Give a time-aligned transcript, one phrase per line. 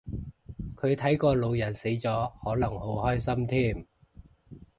[0.75, 3.85] 佢睇個老人死咗可能好開心添